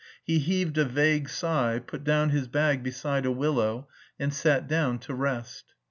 He 0.23 0.39
heaved 0.39 0.79
a 0.79 0.83
vague 0.85 1.29
sigh, 1.29 1.77
put 1.77 2.03
down 2.03 2.31
his 2.31 2.47
bag 2.47 2.81
beside 2.81 3.23
a 3.23 3.31
willow, 3.31 3.87
and 4.19 4.33
sat 4.33 4.67
down 4.67 4.97
to 4.97 5.13
rest. 5.13 5.75